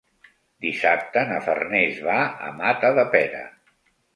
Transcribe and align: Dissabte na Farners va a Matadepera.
Dissabte 0.65 1.25
na 1.31 1.37
Farners 1.49 1.99
va 2.09 2.17
a 2.49 2.51
Matadepera. 2.63 3.45